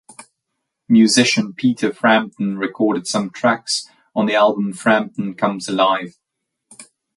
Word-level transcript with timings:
Musician 0.89 1.53
Peter 1.53 1.93
Frampton 1.93 2.57
recorded 2.57 3.05
some 3.05 3.29
tracks 3.29 3.87
on 4.15 4.25
the 4.25 4.33
album 4.33 4.73
Frampton 4.73 5.35
Comes 5.35 5.67
Alive! 5.67 6.17